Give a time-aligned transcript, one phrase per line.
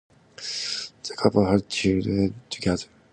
[0.35, 2.87] The couple has children together.